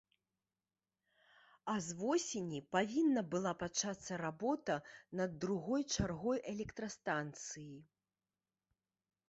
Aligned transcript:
А 1.73 1.75
з 1.87 1.97
восені 1.99 2.61
павінна 2.77 3.23
была 3.35 3.53
пачацца 3.65 4.19
работа 4.25 4.79
над 5.21 5.31
другой 5.43 5.81
чаргой 5.97 6.37
электрастанцыі. 6.53 7.73